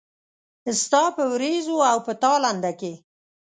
[0.81, 2.93] ستا په ورېځو او په تالنده کې